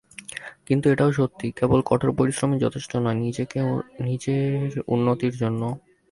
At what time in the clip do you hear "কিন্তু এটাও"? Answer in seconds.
0.67-1.11